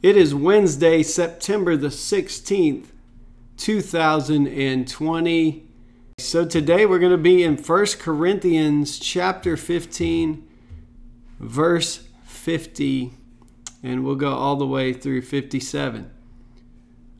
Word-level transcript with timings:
It 0.00 0.16
is 0.16 0.32
Wednesday, 0.32 1.02
September 1.02 1.76
the 1.76 1.88
16th, 1.88 2.86
2020. 3.56 5.66
So 6.18 6.44
today 6.44 6.86
we're 6.86 7.00
going 7.00 7.10
to 7.10 7.18
be 7.18 7.42
in 7.42 7.56
1 7.56 7.86
Corinthians 7.98 9.00
chapter 9.00 9.56
15, 9.56 10.48
verse 11.40 12.06
50, 12.26 13.10
and 13.82 14.04
we'll 14.04 14.14
go 14.14 14.32
all 14.32 14.54
the 14.54 14.68
way 14.68 14.92
through 14.92 15.22
57. 15.22 16.08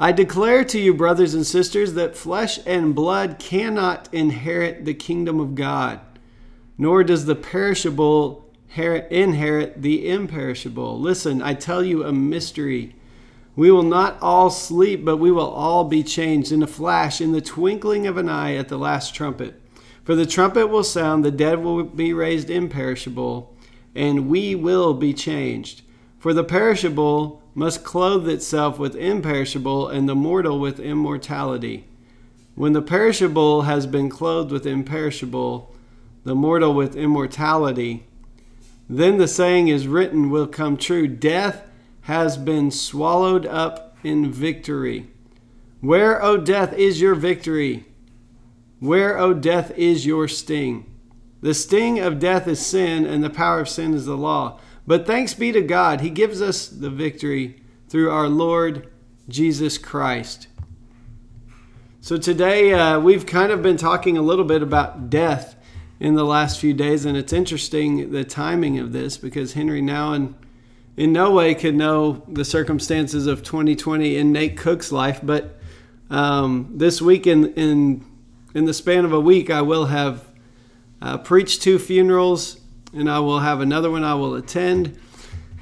I 0.00 0.12
declare 0.12 0.64
to 0.64 0.80
you, 0.80 0.94
brothers 0.94 1.34
and 1.34 1.46
sisters, 1.46 1.92
that 1.92 2.16
flesh 2.16 2.58
and 2.64 2.94
blood 2.94 3.38
cannot 3.38 4.08
inherit 4.14 4.86
the 4.86 4.94
kingdom 4.94 5.40
of 5.40 5.54
God, 5.54 6.00
nor 6.78 7.04
does 7.04 7.26
the 7.26 7.36
perishable 7.36 8.41
inherit 8.76 9.82
the 9.82 10.08
imperishable. 10.08 10.98
Listen, 10.98 11.42
I 11.42 11.54
tell 11.54 11.84
you 11.84 12.04
a 12.04 12.12
mystery. 12.12 12.94
We 13.54 13.70
will 13.70 13.82
not 13.82 14.16
all 14.22 14.48
sleep, 14.48 15.04
but 15.04 15.18
we 15.18 15.30
will 15.30 15.50
all 15.50 15.84
be 15.84 16.02
changed 16.02 16.52
in 16.52 16.62
a 16.62 16.66
flash, 16.66 17.20
in 17.20 17.32
the 17.32 17.40
twinkling 17.40 18.06
of 18.06 18.16
an 18.16 18.28
eye 18.28 18.54
at 18.54 18.68
the 18.68 18.78
last 18.78 19.14
trumpet. 19.14 19.60
For 20.04 20.14
the 20.14 20.26
trumpet 20.26 20.68
will 20.68 20.84
sound, 20.84 21.24
the 21.24 21.30
dead 21.30 21.62
will 21.62 21.84
be 21.84 22.12
raised 22.12 22.50
imperishable, 22.50 23.54
and 23.94 24.28
we 24.28 24.54
will 24.54 24.94
be 24.94 25.12
changed. 25.12 25.82
For 26.18 26.32
the 26.32 26.44
perishable 26.44 27.42
must 27.54 27.84
clothe 27.84 28.28
itself 28.28 28.78
with 28.78 28.96
imperishable, 28.96 29.88
and 29.88 30.08
the 30.08 30.14
mortal 30.14 30.58
with 30.58 30.80
immortality. 30.80 31.88
When 32.54 32.72
the 32.72 32.82
perishable 32.82 33.62
has 33.62 33.86
been 33.86 34.08
clothed 34.08 34.50
with 34.50 34.66
imperishable, 34.66 35.74
the 36.24 36.34
mortal 36.34 36.72
with 36.72 36.96
immortality, 36.96 38.06
then 38.88 39.18
the 39.18 39.28
saying 39.28 39.68
is 39.68 39.86
written 39.86 40.30
will 40.30 40.46
come 40.46 40.76
true 40.76 41.06
Death 41.06 41.68
has 42.02 42.36
been 42.36 42.70
swallowed 42.70 43.46
up 43.46 43.96
in 44.02 44.32
victory. 44.32 45.08
Where, 45.80 46.22
O 46.22 46.36
death, 46.36 46.72
is 46.74 47.00
your 47.00 47.14
victory? 47.14 47.86
Where, 48.80 49.18
O 49.18 49.34
death, 49.34 49.70
is 49.76 50.06
your 50.06 50.28
sting? 50.28 50.88
The 51.40 51.54
sting 51.54 51.98
of 51.98 52.18
death 52.18 52.46
is 52.46 52.64
sin, 52.64 53.04
and 53.04 53.22
the 53.22 53.30
power 53.30 53.60
of 53.60 53.68
sin 53.68 53.94
is 53.94 54.06
the 54.06 54.16
law. 54.16 54.60
But 54.86 55.06
thanks 55.06 55.34
be 55.34 55.52
to 55.52 55.62
God, 55.62 56.00
He 56.00 56.10
gives 56.10 56.40
us 56.40 56.68
the 56.68 56.90
victory 56.90 57.62
through 57.88 58.10
our 58.10 58.28
Lord 58.28 58.88
Jesus 59.28 59.78
Christ. 59.78 60.48
So 62.00 62.16
today 62.16 62.72
uh, 62.72 62.98
we've 62.98 63.26
kind 63.26 63.52
of 63.52 63.62
been 63.62 63.76
talking 63.76 64.18
a 64.18 64.22
little 64.22 64.44
bit 64.44 64.62
about 64.62 65.08
death 65.08 65.54
in 66.02 66.16
the 66.16 66.24
last 66.24 66.58
few 66.58 66.74
days. 66.74 67.04
And 67.04 67.16
it's 67.16 67.32
interesting 67.32 68.10
the 68.10 68.24
timing 68.24 68.76
of 68.80 68.92
this 68.92 69.16
because 69.16 69.52
Henri 69.52 69.80
Nouwen, 69.80 70.34
in 70.96 71.12
no 71.12 71.30
way 71.30 71.54
could 71.54 71.76
know 71.76 72.24
the 72.26 72.44
circumstances 72.44 73.28
of 73.28 73.44
2020 73.44 74.16
in 74.16 74.32
Nate 74.32 74.56
Cook's 74.56 74.90
life. 74.90 75.20
But 75.22 75.60
um, 76.10 76.72
this 76.74 77.00
week, 77.00 77.28
in, 77.28 77.54
in, 77.54 78.04
in 78.52 78.64
the 78.64 78.74
span 78.74 79.04
of 79.04 79.12
a 79.12 79.20
week, 79.20 79.48
I 79.48 79.62
will 79.62 79.86
have 79.86 80.26
uh, 81.00 81.18
preached 81.18 81.62
two 81.62 81.78
funerals 81.78 82.60
and 82.92 83.08
I 83.08 83.20
will 83.20 83.38
have 83.38 83.60
another 83.60 83.88
one 83.88 84.02
I 84.02 84.14
will 84.14 84.34
attend 84.34 84.98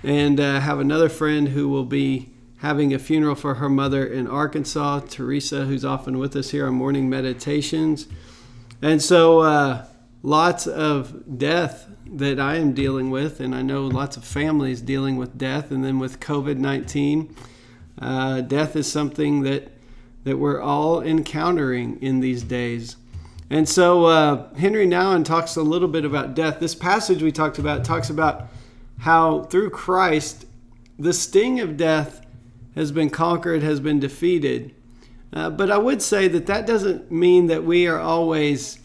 and 0.03 0.41
uh, 0.41 0.59
have 0.61 0.81
another 0.81 1.11
friend 1.11 1.49
who 1.49 1.69
will 1.69 1.85
be 1.85 2.31
having 2.61 2.95
a 2.95 2.99
funeral 2.99 3.35
for 3.35 3.57
her 3.57 3.69
mother 3.69 4.07
in 4.07 4.27
Arkansas, 4.27 5.01
Teresa, 5.01 5.67
who's 5.67 5.85
often 5.85 6.19
with 6.19 6.35
us 6.35 6.49
here 6.49 6.67
on 6.67 6.75
morning 6.77 7.11
meditations. 7.11 8.09
And 8.81 9.03
so, 9.03 9.41
uh, 9.41 9.85
lots 10.23 10.67
of 10.67 11.39
death 11.39 11.87
that 12.07 12.41
I 12.41 12.57
am 12.57 12.73
dealing 12.73 13.11
with, 13.11 13.41
and 13.41 13.55
I 13.55 13.63
know 13.63 13.87
lots 13.87 14.17
of 14.17 14.25
families 14.25 14.81
dealing 14.81 15.17
with 15.17 15.39
death, 15.39 15.71
and 15.71 15.85
then 15.85 15.99
with 15.99 16.21
COVID 16.21 16.59
19. 16.59 17.35
Uh, 18.01 18.41
death 18.41 18.77
is 18.77 18.91
something 18.91 19.43
that, 19.43 19.73
that 20.25 20.39
we're 20.39 20.61
all 20.61 21.03
encountering 21.03 22.01
in 22.01 22.21
these 22.21 22.43
days. 22.43 22.97
And 23.51 23.69
so 23.69 24.07
uh, 24.07 24.49
Henri 24.55 24.87
Nouwen 24.87 25.25
talks 25.25 25.57
a 25.57 25.63
little 25.63 25.89
bit 25.89 26.05
about 26.05 26.35
death. 26.35 26.61
This 26.61 26.75
passage 26.75 27.23
we 27.23 27.33
talked 27.33 27.59
about 27.59 27.85
talks 27.85 28.09
about 28.09 28.49
how 29.01 29.43
through 29.45 29.71
Christ, 29.71 30.47
the 30.99 31.13
sting 31.13 31.61
of 31.61 31.77
death 31.77 32.25
has 32.75 32.93
been 32.93 33.11
conquered, 33.11 33.63
has 33.63 33.81
been 33.81 33.99
defeated. 33.99 34.75
Uh, 35.33 35.51
but 35.51 35.71
I 35.71 35.79
would 35.79 36.01
say 36.01 36.29
that 36.29 36.47
that 36.47 36.67
doesn't 36.67 37.11
mean 37.11 37.47
that 37.47 37.65
we 37.65 37.87
are 37.87 37.99
always 37.99 38.79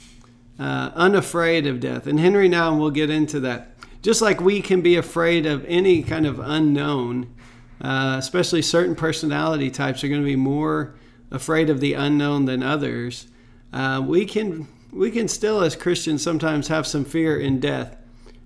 uh, 0.59 0.91
unafraid 0.95 1.67
of 1.67 1.79
death. 1.79 2.07
And 2.07 2.19
Henri 2.19 2.49
Nouwen 2.49 2.79
will 2.79 2.91
get 2.91 3.09
into 3.09 3.39
that. 3.41 3.71
Just 4.01 4.21
like 4.21 4.39
we 4.39 4.61
can 4.61 4.81
be 4.81 4.95
afraid 4.95 5.45
of 5.45 5.65
any 5.65 6.03
kind 6.03 6.27
of 6.27 6.39
unknown, 6.39 7.33
uh, 7.81 8.15
especially 8.19 8.61
certain 8.61 8.95
personality 8.95 9.69
types 9.71 10.03
are 10.03 10.07
going 10.07 10.21
to 10.21 10.25
be 10.25 10.35
more 10.35 10.95
afraid 11.31 11.69
of 11.69 11.79
the 11.79 11.93
unknown 11.93 12.45
than 12.45 12.63
others. 12.63 13.27
Uh, 13.73 14.03
we 14.05 14.25
can 14.25 14.67
we 14.91 15.11
can 15.11 15.27
still, 15.27 15.61
as 15.61 15.75
Christians, 15.75 16.23
sometimes 16.23 16.69
have 16.69 16.87
some 16.87 17.03
fear 17.03 17.37
in 17.37 17.59
death, 17.59 17.97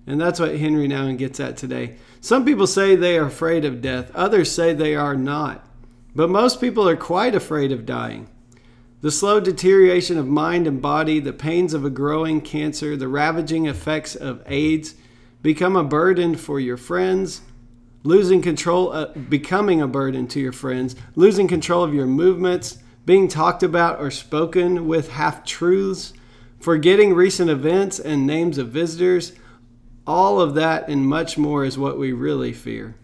and 0.07 0.19
that's 0.19 0.39
what 0.39 0.55
Henri 0.55 0.87
Nouwen 0.87 1.17
gets 1.17 1.39
at 1.39 1.57
today. 1.57 1.97
Some 2.21 2.43
people 2.43 2.65
say 2.65 2.95
they 2.95 3.19
are 3.19 3.27
afraid 3.27 3.65
of 3.65 3.81
death; 3.81 4.11
others 4.15 4.51
say 4.51 4.73
they 4.73 4.95
are 4.95 5.15
not. 5.15 5.67
But 6.15 6.29
most 6.29 6.59
people 6.59 6.89
are 6.89 6.95
quite 6.95 7.35
afraid 7.35 7.71
of 7.71 7.85
dying. 7.85 8.29
The 9.01 9.11
slow 9.11 9.39
deterioration 9.39 10.17
of 10.17 10.27
mind 10.27 10.67
and 10.67 10.81
body, 10.81 11.21
the 11.21 11.31
pains 11.31 11.73
of 11.73 11.85
a 11.85 11.89
growing 11.89 12.41
cancer, 12.41 12.97
the 12.97 13.07
ravaging 13.07 13.65
effects 13.65 14.13
of 14.13 14.43
AIDS 14.45 14.95
become 15.41 15.77
a 15.77 15.85
burden 15.85 16.35
for 16.35 16.59
your 16.59 16.75
friends, 16.75 17.39
losing 18.03 18.41
control, 18.41 18.91
uh, 18.91 19.05
becoming 19.13 19.81
a 19.81 19.87
burden 19.87 20.27
to 20.27 20.41
your 20.41 20.51
friends, 20.51 20.97
losing 21.15 21.47
control 21.47 21.81
of 21.81 21.93
your 21.93 22.07
movements, 22.07 22.79
being 23.05 23.29
talked 23.29 23.63
about 23.63 24.01
or 24.01 24.11
spoken 24.11 24.85
with 24.85 25.11
half 25.11 25.45
truths, 25.45 26.11
forgetting 26.59 27.13
recent 27.13 27.49
events 27.49 27.99
and 27.99 28.27
names 28.27 28.57
of 28.57 28.67
visitors. 28.67 29.31
All 30.05 30.41
of 30.41 30.55
that 30.55 30.89
and 30.89 31.07
much 31.07 31.37
more 31.37 31.63
is 31.63 31.77
what 31.77 31.97
we 31.97 32.11
really 32.11 32.51
fear. 32.51 32.95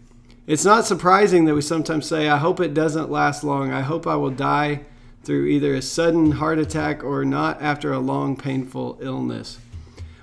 It's 0.45 0.65
not 0.65 0.85
surprising 0.85 1.45
that 1.45 1.55
we 1.55 1.61
sometimes 1.61 2.05
say, 2.05 2.27
I 2.27 2.35
hope 2.35 2.59
it 2.59 2.73
doesn't 2.73 3.09
last 3.09 3.45
long. 3.45 3.71
I 3.71 3.81
hope 3.81 4.05
I 4.05 4.17
will 4.17 4.29
die 4.29 4.81
through 5.25 5.47
either 5.47 5.73
a 5.73 5.81
sudden 5.81 6.31
heart 6.31 6.59
attack 6.59 7.03
or 7.03 7.25
not 7.25 7.61
after 7.61 7.91
a 7.91 7.99
long, 7.99 8.35
painful 8.35 8.99
illness. 9.01 9.59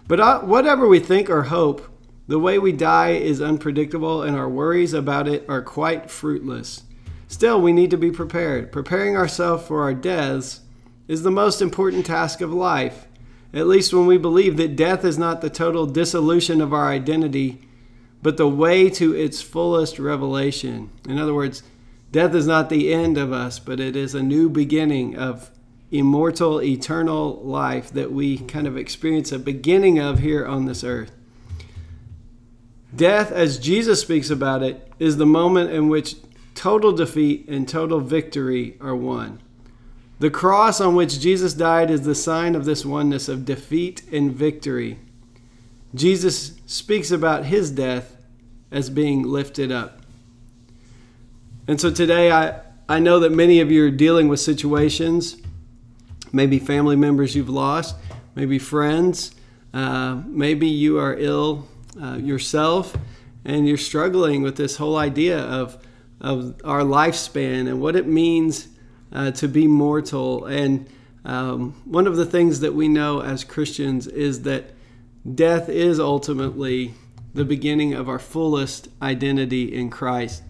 But 0.06 0.20
uh, 0.20 0.40
whatever 0.40 0.86
we 0.86 1.00
think 1.00 1.28
or 1.28 1.44
hope, 1.44 1.88
the 2.28 2.38
way 2.38 2.58
we 2.58 2.72
die 2.72 3.10
is 3.10 3.42
unpredictable 3.42 4.22
and 4.22 4.36
our 4.36 4.48
worries 4.48 4.94
about 4.94 5.28
it 5.28 5.44
are 5.48 5.62
quite 5.62 6.10
fruitless. 6.10 6.84
Still, 7.26 7.60
we 7.60 7.72
need 7.72 7.90
to 7.90 7.96
be 7.96 8.10
prepared. 8.10 8.72
Preparing 8.72 9.16
ourselves 9.16 9.66
for 9.66 9.82
our 9.82 9.94
deaths 9.94 10.60
is 11.08 11.22
the 11.22 11.30
most 11.30 11.60
important 11.60 12.06
task 12.06 12.40
of 12.40 12.52
life, 12.52 13.06
at 13.52 13.66
least 13.66 13.92
when 13.92 14.06
we 14.06 14.18
believe 14.18 14.56
that 14.56 14.76
death 14.76 15.04
is 15.04 15.18
not 15.18 15.40
the 15.40 15.50
total 15.50 15.86
dissolution 15.86 16.60
of 16.60 16.72
our 16.72 16.88
identity, 16.88 17.66
but 18.22 18.36
the 18.36 18.48
way 18.48 18.88
to 18.88 19.14
its 19.14 19.42
fullest 19.42 19.98
revelation. 19.98 20.90
In 21.08 21.18
other 21.18 21.34
words, 21.34 21.62
Death 22.12 22.34
is 22.34 22.46
not 22.46 22.68
the 22.68 22.92
end 22.92 23.16
of 23.16 23.32
us, 23.32 23.58
but 23.58 23.80
it 23.80 23.96
is 23.96 24.14
a 24.14 24.22
new 24.22 24.50
beginning 24.50 25.16
of 25.16 25.50
immortal, 25.90 26.62
eternal 26.62 27.36
life 27.42 27.90
that 27.90 28.12
we 28.12 28.36
kind 28.38 28.66
of 28.66 28.76
experience 28.76 29.32
a 29.32 29.38
beginning 29.38 29.98
of 29.98 30.18
here 30.18 30.46
on 30.46 30.66
this 30.66 30.84
earth. 30.84 31.10
Death, 32.94 33.32
as 33.32 33.58
Jesus 33.58 34.02
speaks 34.02 34.28
about 34.28 34.62
it, 34.62 34.92
is 34.98 35.16
the 35.16 35.26
moment 35.26 35.70
in 35.70 35.88
which 35.88 36.16
total 36.54 36.92
defeat 36.92 37.48
and 37.48 37.66
total 37.66 38.00
victory 38.00 38.76
are 38.78 38.94
won. 38.94 39.40
The 40.18 40.30
cross 40.30 40.80
on 40.80 40.94
which 40.94 41.18
Jesus 41.18 41.54
died 41.54 41.90
is 41.90 42.02
the 42.02 42.14
sign 42.14 42.54
of 42.54 42.66
this 42.66 42.84
oneness 42.84 43.28
of 43.28 43.46
defeat 43.46 44.02
and 44.12 44.30
victory. 44.30 44.98
Jesus 45.94 46.60
speaks 46.66 47.10
about 47.10 47.46
his 47.46 47.70
death 47.70 48.16
as 48.70 48.90
being 48.90 49.22
lifted 49.22 49.72
up. 49.72 50.01
And 51.68 51.80
so 51.80 51.92
today, 51.92 52.32
I, 52.32 52.60
I 52.88 52.98
know 52.98 53.20
that 53.20 53.30
many 53.30 53.60
of 53.60 53.70
you 53.70 53.86
are 53.86 53.90
dealing 53.90 54.26
with 54.26 54.40
situations, 54.40 55.36
maybe 56.32 56.58
family 56.58 56.96
members 56.96 57.36
you've 57.36 57.48
lost, 57.48 57.94
maybe 58.34 58.58
friends, 58.58 59.32
uh, 59.72 60.20
maybe 60.26 60.66
you 60.66 60.98
are 60.98 61.14
ill 61.16 61.68
uh, 62.02 62.16
yourself, 62.16 62.96
and 63.44 63.68
you're 63.68 63.76
struggling 63.76 64.42
with 64.42 64.56
this 64.56 64.76
whole 64.76 64.96
idea 64.96 65.38
of, 65.38 65.78
of 66.20 66.60
our 66.64 66.80
lifespan 66.80 67.68
and 67.68 67.80
what 67.80 67.94
it 67.94 68.08
means 68.08 68.66
uh, 69.12 69.30
to 69.30 69.46
be 69.46 69.68
mortal. 69.68 70.46
And 70.46 70.88
um, 71.24 71.80
one 71.84 72.08
of 72.08 72.16
the 72.16 72.26
things 72.26 72.58
that 72.60 72.74
we 72.74 72.88
know 72.88 73.22
as 73.22 73.44
Christians 73.44 74.08
is 74.08 74.42
that 74.42 74.72
death 75.32 75.68
is 75.68 76.00
ultimately 76.00 76.94
the 77.34 77.44
beginning 77.44 77.94
of 77.94 78.08
our 78.08 78.18
fullest 78.18 78.88
identity 79.00 79.72
in 79.72 79.90
Christ. 79.90 80.42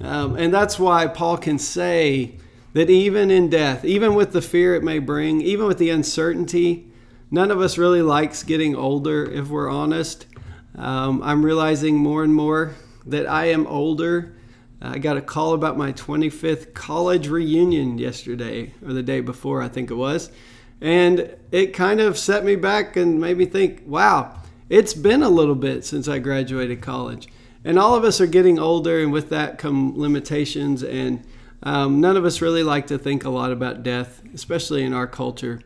Um, 0.00 0.36
and 0.36 0.52
that's 0.52 0.78
why 0.78 1.06
Paul 1.06 1.36
can 1.36 1.58
say 1.58 2.36
that 2.72 2.88
even 2.88 3.30
in 3.30 3.50
death, 3.50 3.84
even 3.84 4.14
with 4.14 4.32
the 4.32 4.42
fear 4.42 4.74
it 4.74 4.82
may 4.82 4.98
bring, 4.98 5.40
even 5.40 5.66
with 5.66 5.78
the 5.78 5.90
uncertainty, 5.90 6.86
none 7.30 7.50
of 7.50 7.60
us 7.60 7.76
really 7.76 8.02
likes 8.02 8.42
getting 8.42 8.74
older, 8.74 9.24
if 9.24 9.48
we're 9.48 9.68
honest. 9.68 10.26
Um, 10.76 11.22
I'm 11.22 11.44
realizing 11.44 11.96
more 11.96 12.22
and 12.22 12.34
more 12.34 12.74
that 13.06 13.28
I 13.28 13.46
am 13.46 13.66
older. 13.66 14.36
I 14.80 14.98
got 14.98 15.16
a 15.16 15.20
call 15.20 15.52
about 15.52 15.76
my 15.76 15.92
25th 15.92 16.72
college 16.72 17.28
reunion 17.28 17.98
yesterday, 17.98 18.72
or 18.84 18.92
the 18.92 19.02
day 19.02 19.20
before, 19.20 19.62
I 19.62 19.68
think 19.68 19.90
it 19.90 19.94
was. 19.94 20.30
And 20.80 21.36
it 21.52 21.74
kind 21.74 22.00
of 22.00 22.16
set 22.16 22.44
me 22.44 22.56
back 22.56 22.96
and 22.96 23.20
made 23.20 23.36
me 23.36 23.44
think, 23.44 23.82
wow, 23.84 24.40
it's 24.70 24.94
been 24.94 25.22
a 25.22 25.28
little 25.28 25.54
bit 25.54 25.84
since 25.84 26.08
I 26.08 26.18
graduated 26.20 26.80
college. 26.80 27.28
And 27.64 27.78
all 27.78 27.94
of 27.94 28.04
us 28.04 28.20
are 28.20 28.26
getting 28.26 28.58
older, 28.58 29.00
and 29.00 29.12
with 29.12 29.28
that 29.30 29.58
come 29.58 29.98
limitations. 29.98 30.82
And 30.82 31.24
um, 31.62 32.00
none 32.00 32.16
of 32.16 32.24
us 32.24 32.40
really 32.40 32.62
like 32.62 32.86
to 32.86 32.98
think 32.98 33.24
a 33.24 33.30
lot 33.30 33.52
about 33.52 33.82
death, 33.82 34.22
especially 34.32 34.82
in 34.82 34.92
our 34.94 35.06
culture. 35.06 35.60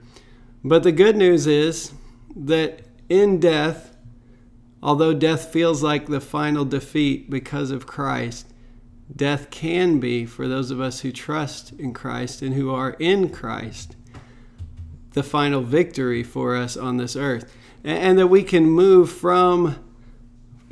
But 0.64 0.82
the 0.82 0.92
good 0.92 1.16
news 1.16 1.46
is 1.46 1.92
that 2.34 2.80
in 3.08 3.38
death, 3.38 3.96
although 4.82 5.14
death 5.14 5.52
feels 5.52 5.82
like 5.82 6.06
the 6.06 6.20
final 6.20 6.64
defeat 6.64 7.30
because 7.30 7.70
of 7.70 7.86
Christ, 7.86 8.46
death 9.14 9.50
can 9.50 10.00
be, 10.00 10.26
for 10.26 10.48
those 10.48 10.70
of 10.70 10.80
us 10.80 11.00
who 11.00 11.12
trust 11.12 11.72
in 11.78 11.92
Christ 11.92 12.42
and 12.42 12.54
who 12.54 12.74
are 12.74 12.96
in 12.98 13.28
Christ, 13.28 13.94
the 15.12 15.22
final 15.22 15.60
victory 15.60 16.22
for 16.22 16.56
us 16.56 16.76
on 16.76 16.96
this 16.96 17.14
earth. 17.14 17.54
And 17.84 18.18
that 18.18 18.28
we 18.28 18.42
can 18.42 18.64
move 18.64 19.12
from 19.12 19.83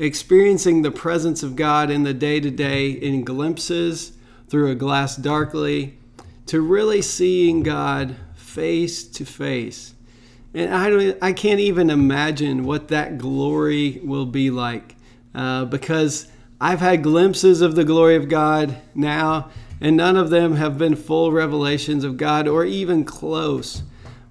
experiencing 0.03 0.83
the 0.83 0.91
presence 0.91 1.45
of 1.45 1.55
God 1.55 1.89
in 1.89 2.03
the 2.03 2.13
day 2.13 2.41
to 2.41 2.51
day 2.51 2.91
in 2.91 3.23
glimpses 3.23 4.13
through 4.49 4.69
a 4.69 4.75
glass 4.75 5.17
darkly 5.17 5.97
to 6.47 6.61
really 6.61 7.01
seeing 7.01 7.63
God 7.63 8.17
face 8.35 9.05
to 9.05 9.25
face. 9.25 9.95
And 10.53 10.75
I 10.75 10.91
don't, 10.91 11.19
I 11.23 11.33
can't 11.33 11.61
even 11.61 11.89
imagine 11.89 12.65
what 12.65 12.89
that 12.89 13.17
glory 13.17 14.01
will 14.03 14.27
be 14.27 14.51
like, 14.51 14.97
uh, 15.37 15.67
because 15.67 16.27
I've 16.61 16.81
had 16.81 17.05
glimpses 17.05 17.61
of 17.61 17.77
the 17.77 17.85
glory 17.85 18.17
of 18.17 18.29
God 18.29 18.77
now, 18.97 19.51
and 19.81 19.97
none 19.97 20.17
of 20.17 20.31
them 20.31 20.57
have 20.57 20.79
been 20.79 20.97
full 20.97 21.31
revelations 21.31 22.03
of 22.03 22.17
God 22.17 22.49
or 22.49 22.65
even 22.65 23.05
close. 23.05 23.83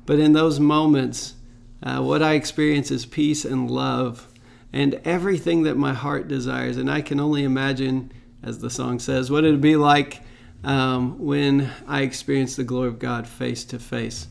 But 0.05 0.19
in 0.19 0.33
those 0.33 0.59
moments, 0.59 1.35
uh, 1.81 2.01
what 2.01 2.21
I 2.21 2.33
experience 2.33 2.91
is 2.91 3.05
peace 3.05 3.45
and 3.45 3.71
love 3.71 4.27
and 4.73 4.99
everything 5.05 5.63
that 5.63 5.75
my 5.75 5.93
heart 5.93 6.27
desires. 6.27 6.77
And 6.77 6.89
I 6.89 7.01
can 7.01 7.19
only 7.19 7.43
imagine, 7.43 8.11
as 8.43 8.59
the 8.59 8.69
song 8.69 8.99
says, 8.99 9.29
what 9.29 9.43
it'd 9.43 9.61
be 9.61 9.75
like 9.75 10.21
um, 10.63 11.19
when 11.19 11.69
I 11.87 12.01
experience 12.01 12.55
the 12.55 12.63
glory 12.63 12.87
of 12.87 12.99
God 12.99 13.27
face 13.27 13.63
to 13.65 13.79
face. 13.79 14.27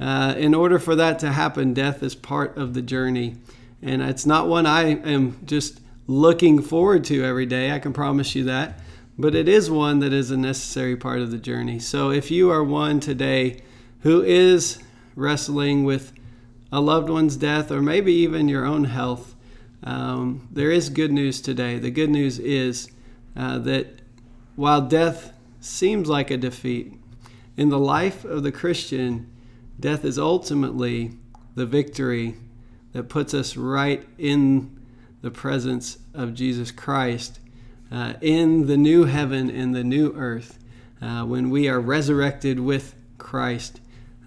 Uh, 0.00 0.34
in 0.36 0.54
order 0.54 0.78
for 0.78 0.94
that 0.96 1.18
to 1.20 1.32
happen, 1.32 1.74
death 1.74 2.02
is 2.02 2.14
part 2.14 2.56
of 2.56 2.74
the 2.74 2.82
journey. 2.82 3.36
And 3.82 4.02
it's 4.02 4.26
not 4.26 4.48
one 4.48 4.66
I 4.66 4.96
am 4.96 5.38
just 5.44 5.80
looking 6.06 6.62
forward 6.62 7.04
to 7.04 7.24
every 7.24 7.46
day, 7.46 7.72
I 7.72 7.78
can 7.78 7.92
promise 7.92 8.34
you 8.34 8.44
that. 8.44 8.80
But 9.18 9.34
it 9.34 9.48
is 9.48 9.70
one 9.70 9.98
that 10.00 10.12
is 10.12 10.30
a 10.30 10.36
necessary 10.36 10.96
part 10.96 11.20
of 11.20 11.30
the 11.30 11.38
journey. 11.38 11.80
So 11.80 12.10
if 12.10 12.30
you 12.30 12.50
are 12.50 12.62
one 12.62 13.00
today 13.00 13.62
who 14.00 14.22
is 14.22 14.78
wrestling 15.16 15.84
with 15.84 16.12
a 16.70 16.80
loved 16.80 17.10
one's 17.10 17.36
death 17.36 17.72
or 17.72 17.82
maybe 17.82 18.12
even 18.12 18.48
your 18.48 18.64
own 18.64 18.84
health, 18.84 19.34
um, 19.84 20.48
there 20.50 20.70
is 20.70 20.88
good 20.88 21.12
news 21.12 21.40
today. 21.40 21.78
The 21.78 21.90
good 21.90 22.10
news 22.10 22.38
is 22.38 22.90
uh, 23.36 23.58
that 23.60 24.02
while 24.56 24.80
death 24.80 25.32
seems 25.60 26.08
like 26.08 26.30
a 26.30 26.36
defeat, 26.36 26.94
in 27.56 27.68
the 27.68 27.78
life 27.78 28.24
of 28.24 28.42
the 28.42 28.52
Christian, 28.52 29.30
death 29.78 30.04
is 30.04 30.18
ultimately 30.18 31.12
the 31.54 31.66
victory 31.66 32.36
that 32.92 33.08
puts 33.08 33.34
us 33.34 33.56
right 33.56 34.06
in 34.16 34.78
the 35.22 35.30
presence 35.30 35.98
of 36.14 36.34
Jesus 36.34 36.70
Christ 36.70 37.40
uh, 37.90 38.14
in 38.20 38.66
the 38.66 38.76
new 38.76 39.04
heaven 39.04 39.50
and 39.50 39.74
the 39.74 39.84
new 39.84 40.12
earth 40.16 40.58
uh, 41.00 41.24
when 41.24 41.50
we 41.50 41.68
are 41.68 41.80
resurrected 41.80 42.60
with 42.60 42.94
Christ 43.18 43.80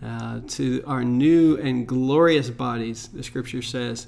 uh, 0.04 0.42
to 0.48 0.84
our 0.88 1.04
new 1.04 1.58
and 1.58 1.88
glorious 1.88 2.50
bodies, 2.50 3.08
the 3.10 3.24
scripture 3.24 3.62
says 3.62 4.08